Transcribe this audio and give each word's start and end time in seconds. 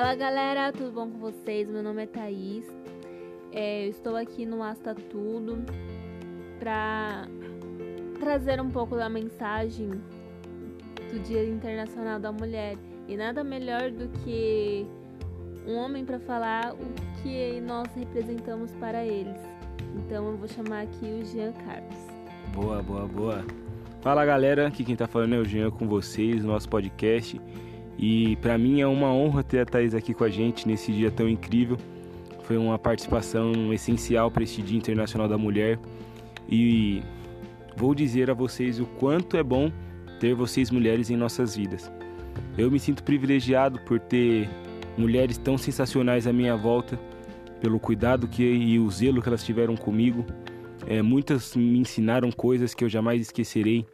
Fala 0.00 0.14
galera, 0.14 0.72
tudo 0.72 0.92
bom 0.92 1.10
com 1.10 1.18
vocês? 1.18 1.68
Meu 1.68 1.82
nome 1.82 2.04
é 2.04 2.06
Thaís. 2.06 2.64
É, 3.52 3.84
eu 3.84 3.90
estou 3.90 4.16
aqui 4.16 4.46
no 4.46 4.62
Asta 4.62 4.94
Tudo 4.94 5.62
para 6.58 7.28
trazer 8.18 8.62
um 8.62 8.70
pouco 8.70 8.96
da 8.96 9.10
mensagem 9.10 9.90
do 11.12 11.18
Dia 11.22 11.46
Internacional 11.46 12.18
da 12.18 12.32
Mulher. 12.32 12.78
E 13.08 13.14
nada 13.14 13.44
melhor 13.44 13.90
do 13.90 14.08
que 14.20 14.86
um 15.66 15.76
homem 15.76 16.02
para 16.02 16.18
falar 16.18 16.72
o 16.72 17.22
que 17.22 17.60
nós 17.60 17.94
representamos 17.94 18.72
para 18.76 19.04
eles. 19.04 19.36
Então 19.96 20.30
eu 20.30 20.36
vou 20.38 20.48
chamar 20.48 20.84
aqui 20.84 21.04
o 21.04 21.26
Jean 21.26 21.52
Carlos. 21.52 21.98
Boa, 22.54 22.82
boa, 22.82 23.06
boa. 23.06 23.44
Fala 24.00 24.24
galera, 24.24 24.66
aqui 24.66 24.82
quem 24.82 24.96
tá 24.96 25.06
falando 25.06 25.34
é 25.34 25.38
o 25.38 25.44
Jean 25.44 25.70
com 25.70 25.86
vocês, 25.86 26.42
no 26.42 26.52
nosso 26.52 26.70
podcast. 26.70 27.38
E 28.02 28.34
para 28.36 28.56
mim 28.56 28.80
é 28.80 28.86
uma 28.86 29.12
honra 29.12 29.44
ter 29.44 29.58
a 29.58 29.66
Thaís 29.66 29.94
aqui 29.94 30.14
com 30.14 30.24
a 30.24 30.30
gente 30.30 30.66
nesse 30.66 30.90
dia 30.90 31.10
tão 31.10 31.28
incrível. 31.28 31.76
Foi 32.44 32.56
uma 32.56 32.78
participação 32.78 33.74
essencial 33.74 34.30
para 34.30 34.42
este 34.42 34.62
Dia 34.62 34.78
Internacional 34.78 35.28
da 35.28 35.36
Mulher. 35.36 35.78
E 36.48 37.02
vou 37.76 37.94
dizer 37.94 38.30
a 38.30 38.34
vocês 38.34 38.80
o 38.80 38.86
quanto 38.86 39.36
é 39.36 39.42
bom 39.42 39.70
ter 40.18 40.34
vocês 40.34 40.70
mulheres 40.70 41.10
em 41.10 41.16
nossas 41.16 41.54
vidas. 41.54 41.92
Eu 42.56 42.70
me 42.70 42.80
sinto 42.80 43.04
privilegiado 43.04 43.78
por 43.80 44.00
ter 44.00 44.48
mulheres 44.96 45.36
tão 45.36 45.58
sensacionais 45.58 46.26
à 46.26 46.32
minha 46.32 46.56
volta, 46.56 46.98
pelo 47.60 47.78
cuidado 47.78 48.26
que 48.26 48.42
e 48.42 48.78
o 48.78 48.90
zelo 48.90 49.20
que 49.20 49.28
elas 49.28 49.44
tiveram 49.44 49.76
comigo. 49.76 50.24
É, 50.86 51.02
muitas 51.02 51.54
me 51.54 51.78
ensinaram 51.78 52.32
coisas 52.32 52.72
que 52.72 52.82
eu 52.82 52.88
jamais 52.88 53.20
esquecerei. 53.20 53.84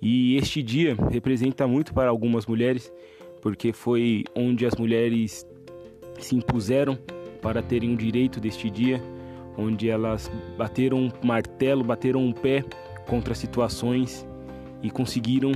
E 0.00 0.36
este 0.36 0.62
dia 0.62 0.96
representa 1.10 1.66
muito 1.66 1.92
para 1.92 2.10
algumas 2.10 2.46
mulheres 2.46 2.92
porque 3.44 3.74
foi 3.74 4.24
onde 4.34 4.64
as 4.64 4.74
mulheres 4.74 5.46
se 6.18 6.34
impuseram 6.34 6.98
para 7.42 7.62
terem 7.62 7.92
o 7.92 7.96
direito 7.96 8.40
deste 8.40 8.70
dia, 8.70 9.02
onde 9.58 9.90
elas 9.90 10.32
bateram 10.56 10.98
um 10.98 11.10
martelo, 11.22 11.84
bateram 11.84 12.24
um 12.24 12.32
pé 12.32 12.64
contra 13.06 13.34
situações 13.34 14.26
e 14.82 14.90
conseguiram 14.90 15.52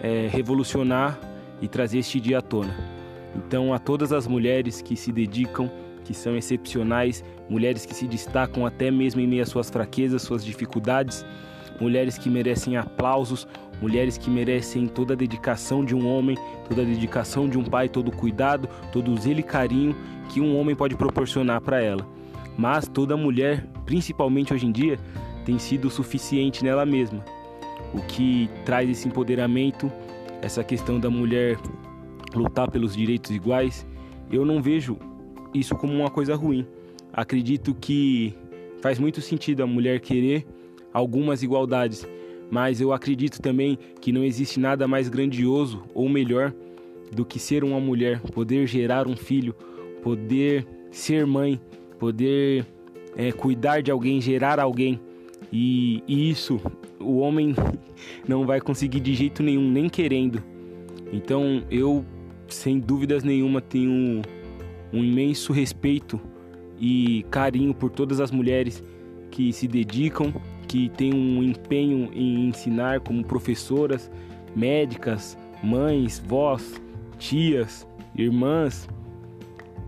é, 0.00 0.26
revolucionar 0.32 1.20
e 1.60 1.68
trazer 1.68 1.98
este 1.98 2.18
dia 2.18 2.38
à 2.38 2.40
tona. 2.40 2.74
Então, 3.34 3.74
a 3.74 3.78
todas 3.78 4.14
as 4.14 4.26
mulheres 4.26 4.80
que 4.80 4.96
se 4.96 5.12
dedicam, 5.12 5.70
que 6.04 6.14
são 6.14 6.38
excepcionais, 6.38 7.22
mulheres 7.50 7.84
que 7.84 7.94
se 7.94 8.06
destacam 8.06 8.64
até 8.64 8.90
mesmo 8.90 9.20
em 9.20 9.26
meio 9.26 9.42
às 9.42 9.50
suas 9.50 9.68
fraquezas, 9.68 10.22
suas 10.22 10.42
dificuldades, 10.42 11.22
mulheres 11.80 12.18
que 12.18 12.28
merecem 12.28 12.76
aplausos, 12.76 13.46
mulheres 13.80 14.16
que 14.16 14.30
merecem 14.30 14.86
toda 14.86 15.14
a 15.14 15.16
dedicação 15.16 15.84
de 15.84 15.94
um 15.94 16.06
homem, 16.06 16.36
toda 16.68 16.82
a 16.82 16.84
dedicação 16.84 17.48
de 17.48 17.58
um 17.58 17.64
pai, 17.64 17.88
todo 17.88 18.08
o 18.08 18.16
cuidado, 18.16 18.68
todo 18.92 19.12
o 19.12 19.16
zelo 19.16 19.40
e 19.40 19.42
carinho 19.42 19.94
que 20.28 20.40
um 20.40 20.58
homem 20.58 20.74
pode 20.74 20.96
proporcionar 20.96 21.60
para 21.60 21.82
ela. 21.82 22.06
Mas 22.56 22.88
toda 22.88 23.16
mulher, 23.16 23.66
principalmente 23.84 24.52
hoje 24.52 24.66
em 24.66 24.72
dia, 24.72 24.98
tem 25.44 25.58
sido 25.58 25.90
suficiente 25.90 26.64
nela 26.64 26.86
mesma. 26.86 27.24
O 27.94 28.00
que 28.00 28.50
traz 28.64 28.88
esse 28.88 29.06
empoderamento, 29.06 29.92
essa 30.42 30.64
questão 30.64 30.98
da 30.98 31.10
mulher 31.10 31.58
lutar 32.34 32.70
pelos 32.70 32.96
direitos 32.96 33.30
iguais, 33.30 33.86
eu 34.30 34.44
não 34.44 34.60
vejo 34.60 34.96
isso 35.54 35.74
como 35.76 35.92
uma 35.92 36.10
coisa 36.10 36.34
ruim. 36.34 36.66
Acredito 37.12 37.74
que 37.74 38.34
faz 38.82 38.98
muito 38.98 39.20
sentido 39.20 39.62
a 39.62 39.66
mulher 39.66 40.00
querer 40.00 40.46
algumas 40.92 41.42
igualdades, 41.42 42.06
mas 42.50 42.80
eu 42.80 42.92
acredito 42.92 43.40
também 43.40 43.78
que 44.00 44.12
não 44.12 44.24
existe 44.24 44.60
nada 44.60 44.86
mais 44.86 45.08
grandioso 45.08 45.82
ou 45.94 46.08
melhor 46.08 46.54
do 47.12 47.24
que 47.24 47.38
ser 47.38 47.64
uma 47.64 47.80
mulher, 47.80 48.20
poder 48.20 48.66
gerar 48.66 49.06
um 49.06 49.16
filho, 49.16 49.54
poder 50.02 50.66
ser 50.90 51.26
mãe, 51.26 51.60
poder 51.98 52.66
é, 53.16 53.32
cuidar 53.32 53.80
de 53.80 53.90
alguém, 53.90 54.20
gerar 54.20 54.58
alguém. 54.60 55.00
E, 55.52 56.02
e 56.06 56.30
isso 56.30 56.60
o 56.98 57.18
homem 57.18 57.54
não 58.26 58.46
vai 58.46 58.60
conseguir 58.60 59.00
de 59.00 59.14
jeito 59.14 59.42
nenhum, 59.42 59.70
nem 59.70 59.88
querendo. 59.88 60.42
Então 61.12 61.62
eu, 61.70 62.04
sem 62.48 62.78
dúvidas 62.78 63.22
nenhuma, 63.22 63.60
tenho 63.60 63.90
um, 63.90 64.22
um 64.92 65.04
imenso 65.04 65.52
respeito 65.52 66.20
e 66.78 67.24
carinho 67.30 67.72
por 67.72 67.90
todas 67.90 68.20
as 68.20 68.30
mulheres 68.30 68.82
que 69.30 69.52
se 69.52 69.66
dedicam 69.66 70.32
que 70.66 70.88
têm 70.90 71.14
um 71.14 71.42
empenho 71.42 72.10
em 72.12 72.48
ensinar, 72.48 73.00
como 73.00 73.24
professoras, 73.24 74.10
médicas, 74.54 75.36
mães, 75.62 76.22
vós, 76.26 76.80
tias, 77.18 77.86
irmãs, 78.14 78.88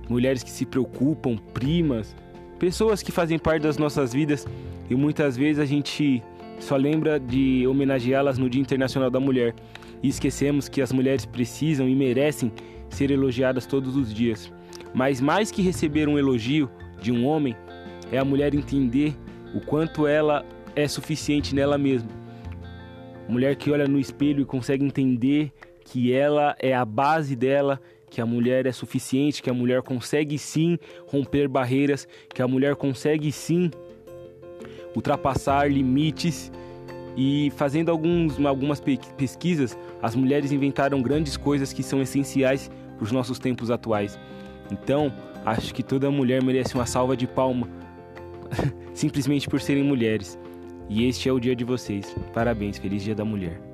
mulheres 0.08 0.42
que 0.42 0.50
se 0.50 0.64
preocupam, 0.64 1.36
primas, 1.52 2.14
pessoas 2.58 3.02
que 3.02 3.12
fazem 3.12 3.38
parte 3.38 3.62
das 3.62 3.78
nossas 3.78 4.12
vidas 4.12 4.46
e 4.88 4.94
muitas 4.94 5.36
vezes 5.36 5.58
a 5.60 5.64
gente 5.64 6.22
só 6.58 6.76
lembra 6.76 7.20
de 7.20 7.66
homenageá-las 7.66 8.38
no 8.38 8.48
Dia 8.48 8.60
Internacional 8.60 9.10
da 9.10 9.20
Mulher 9.20 9.54
e 10.02 10.08
esquecemos 10.08 10.68
que 10.68 10.80
as 10.80 10.92
mulheres 10.92 11.24
precisam 11.24 11.88
e 11.88 11.94
merecem 11.94 12.52
ser 12.88 13.10
elogiadas 13.10 13.66
todos 13.66 13.96
os 13.96 14.12
dias. 14.12 14.52
Mas 14.94 15.20
mais 15.20 15.50
que 15.50 15.62
receber 15.62 16.08
um 16.08 16.18
elogio 16.18 16.70
de 17.00 17.12
um 17.12 17.26
homem, 17.26 17.54
é 18.10 18.18
a 18.18 18.24
mulher 18.24 18.54
entender 18.54 19.14
o 19.54 19.60
quanto 19.60 20.06
ela 20.06 20.44
é 20.78 20.86
suficiente 20.86 21.54
nela 21.54 21.76
mesma. 21.76 22.08
Mulher 23.28 23.56
que 23.56 23.70
olha 23.70 23.86
no 23.86 23.98
espelho 23.98 24.40
e 24.40 24.44
consegue 24.44 24.84
entender 24.84 25.52
que 25.84 26.12
ela 26.12 26.54
é 26.58 26.74
a 26.74 26.84
base 26.84 27.34
dela, 27.34 27.80
que 28.08 28.20
a 28.20 28.26
mulher 28.26 28.64
é 28.64 28.72
suficiente, 28.72 29.42
que 29.42 29.50
a 29.50 29.54
mulher 29.54 29.82
consegue 29.82 30.38
sim 30.38 30.78
romper 31.06 31.48
barreiras, 31.48 32.06
que 32.32 32.40
a 32.40 32.48
mulher 32.48 32.76
consegue 32.76 33.32
sim 33.32 33.70
ultrapassar 34.94 35.70
limites. 35.70 36.50
E 37.16 37.52
fazendo 37.56 37.90
alguns, 37.90 38.38
algumas 38.46 38.80
pesquisas, 39.16 39.76
as 40.00 40.14
mulheres 40.14 40.52
inventaram 40.52 41.02
grandes 41.02 41.36
coisas 41.36 41.72
que 41.72 41.82
são 41.82 42.00
essenciais 42.00 42.70
para 42.96 43.04
os 43.04 43.10
nossos 43.10 43.40
tempos 43.40 43.70
atuais. 43.70 44.18
Então, 44.70 45.12
acho 45.44 45.74
que 45.74 45.82
toda 45.82 46.08
mulher 46.10 46.42
merece 46.42 46.76
uma 46.76 46.86
salva 46.86 47.16
de 47.16 47.26
palma, 47.26 47.68
simplesmente 48.94 49.48
por 49.48 49.60
serem 49.60 49.82
mulheres. 49.82 50.38
E 50.88 51.06
este 51.06 51.28
é 51.28 51.32
o 51.32 51.38
dia 51.38 51.54
de 51.54 51.64
vocês. 51.64 52.16
Parabéns, 52.32 52.78
feliz 52.78 53.02
Dia 53.02 53.14
da 53.14 53.24
Mulher. 53.24 53.67